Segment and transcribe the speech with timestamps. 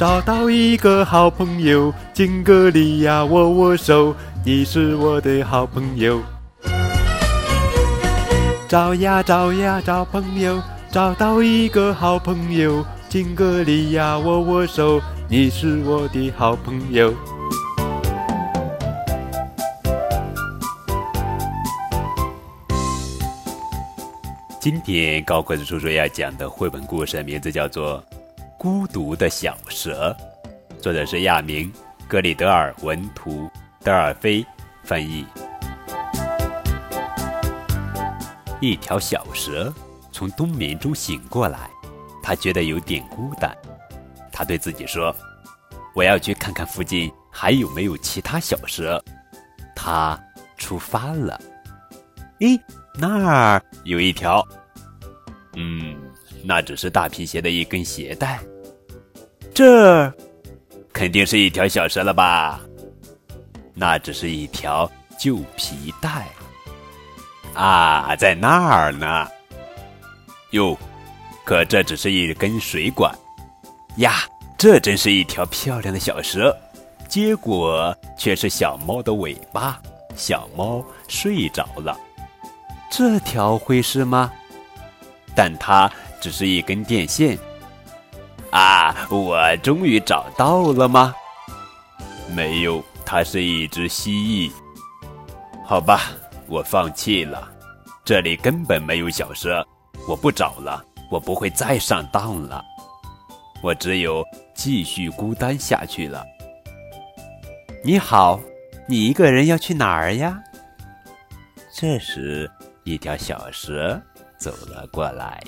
[0.00, 6.22] 找到一个好朋友，敬个礼呀，握握手，你是我的好朋友。
[8.66, 10.58] 找呀找呀找朋友，
[10.90, 17.12] 找到一个好朋友，敬个礼呀，握握手，你是我的好朋友。
[24.58, 27.98] 今天高个子叔叔要讲的绘本故事名字叫做
[28.62, 30.14] 《孤独的小蛇》，
[30.82, 31.72] 作者是亚明，
[32.06, 33.48] 格里德尔文图，
[33.82, 34.44] 德尔菲
[34.84, 35.24] 翻译。
[38.60, 39.72] 一条小蛇
[40.12, 41.70] 从冬眠中醒过来，
[42.22, 43.50] 它觉得有点孤单。
[44.30, 45.16] 它对自己说
[45.96, 49.02] ：“我要去看看附近还有没有其他小蛇。”
[49.74, 50.20] 它
[50.58, 51.40] 出发了。
[52.40, 52.60] 咦？
[52.98, 54.46] 那儿有一条，
[55.56, 55.96] 嗯，
[56.44, 58.38] 那只是大皮鞋的一根鞋带。
[59.60, 60.10] 这
[60.90, 62.58] 肯定是一条小蛇了吧？
[63.74, 66.26] 那只是一条旧皮带。
[67.52, 69.28] 啊，在那儿呢。
[70.52, 70.74] 哟，
[71.44, 73.14] 可这只是一根水管
[73.96, 74.22] 呀！
[74.56, 76.56] 这真是一条漂亮的小蛇，
[77.06, 79.78] 结果却是小猫的尾巴。
[80.16, 82.00] 小猫睡着了。
[82.90, 84.32] 这条会是吗？
[85.34, 87.38] 但它只是一根电线。
[88.50, 91.14] 啊，我终于找到了吗？
[92.34, 94.52] 没有，它是一只蜥蜴。
[95.64, 96.12] 好吧，
[96.46, 97.50] 我放弃了。
[98.04, 99.66] 这里根本没有小蛇，
[100.08, 100.84] 我不找了。
[101.10, 102.64] 我不会再上当了。
[103.62, 106.24] 我只有继续孤单下去了。
[107.84, 108.38] 你好，
[108.88, 110.38] 你一个人要去哪儿呀？
[111.72, 112.50] 这时。
[112.84, 114.00] 一条小蛇
[114.38, 115.38] 走了过来。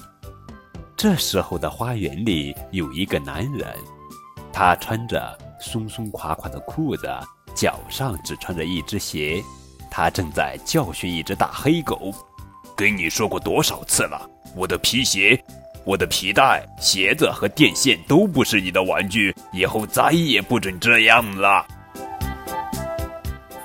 [1.02, 3.66] 这时候的花园里有一个男人，
[4.52, 7.10] 他穿着松松垮垮的裤子，
[7.56, 9.42] 脚上只穿着一只鞋。
[9.90, 12.14] 他正在教训一只大黑狗
[12.76, 15.36] ：“跟你说过多少次了，我的皮鞋、
[15.84, 21.66] 我的皮带、鞋子和电线都不是你的玩具，以后再也不准这样了。”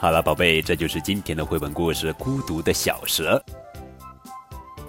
[0.02, 3.40] 好了，宝贝，这就是今天的绘本故事《孤独的小蛇》。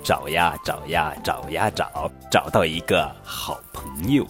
[0.09, 4.27] 找呀找呀找呀找，找到一个好朋友。